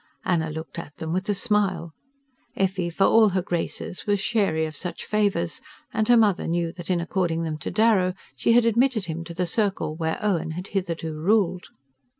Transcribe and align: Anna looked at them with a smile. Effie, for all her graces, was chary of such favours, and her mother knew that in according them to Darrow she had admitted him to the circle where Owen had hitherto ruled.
Anna 0.25 0.49
looked 0.49 0.79
at 0.79 0.95
them 0.97 1.13
with 1.13 1.29
a 1.29 1.35
smile. 1.35 1.93
Effie, 2.55 2.89
for 2.89 3.03
all 3.03 3.29
her 3.29 3.43
graces, 3.43 4.07
was 4.07 4.19
chary 4.19 4.65
of 4.65 4.75
such 4.75 5.05
favours, 5.05 5.61
and 5.93 6.07
her 6.07 6.17
mother 6.17 6.47
knew 6.47 6.71
that 6.71 6.89
in 6.89 6.99
according 6.99 7.43
them 7.43 7.59
to 7.59 7.69
Darrow 7.69 8.15
she 8.35 8.53
had 8.53 8.65
admitted 8.65 9.05
him 9.05 9.23
to 9.25 9.35
the 9.35 9.45
circle 9.45 9.95
where 9.95 10.17
Owen 10.19 10.53
had 10.57 10.69
hitherto 10.69 11.13
ruled. 11.13 11.67